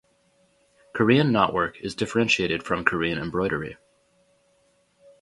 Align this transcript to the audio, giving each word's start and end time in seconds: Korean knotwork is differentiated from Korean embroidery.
Korean 0.95 1.29
knotwork 1.31 1.75
is 1.81 1.93
differentiated 1.93 2.63
from 2.63 2.83
Korean 2.83 3.19
embroidery. 3.19 3.77